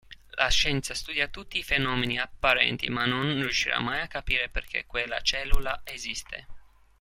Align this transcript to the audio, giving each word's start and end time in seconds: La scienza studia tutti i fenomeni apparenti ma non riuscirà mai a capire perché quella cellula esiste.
La 0.31 0.49
scienza 0.49 0.95
studia 0.95 1.27
tutti 1.27 1.59
i 1.59 1.63
fenomeni 1.63 2.17
apparenti 2.17 2.89
ma 2.89 3.05
non 3.05 3.31
riuscirà 3.35 3.79
mai 3.79 4.01
a 4.01 4.07
capire 4.07 4.49
perché 4.49 4.87
quella 4.87 5.21
cellula 5.21 5.81
esiste. 5.83 6.47